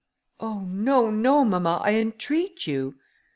[0.39, 0.61] "Oh!
[0.61, 2.95] no, no, mamma, I entreat you."